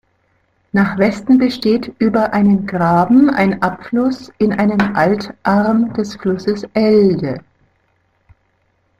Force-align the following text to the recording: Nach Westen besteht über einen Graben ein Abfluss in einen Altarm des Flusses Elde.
Nach 0.71 0.97
Westen 0.97 1.37
besteht 1.37 1.93
über 1.99 2.33
einen 2.33 2.65
Graben 2.65 3.29
ein 3.29 3.61
Abfluss 3.61 4.31
in 4.39 4.51
einen 4.51 4.81
Altarm 4.95 5.93
des 5.93 6.15
Flusses 6.15 6.63
Elde. 6.73 7.37